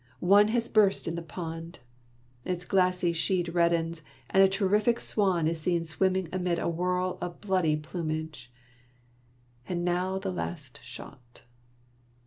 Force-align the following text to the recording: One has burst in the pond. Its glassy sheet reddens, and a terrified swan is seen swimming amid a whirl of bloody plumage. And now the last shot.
One 0.19 0.47
has 0.47 0.67
burst 0.67 1.07
in 1.07 1.13
the 1.13 1.21
pond. 1.21 1.77
Its 2.43 2.65
glassy 2.65 3.13
sheet 3.13 3.53
reddens, 3.53 4.01
and 4.31 4.41
a 4.41 4.47
terrified 4.47 4.97
swan 4.97 5.45
is 5.45 5.61
seen 5.61 5.85
swimming 5.85 6.27
amid 6.33 6.57
a 6.57 6.67
whirl 6.67 7.19
of 7.21 7.39
bloody 7.39 7.75
plumage. 7.75 8.51
And 9.69 9.85
now 9.85 10.17
the 10.17 10.31
last 10.31 10.79
shot. 10.81 11.43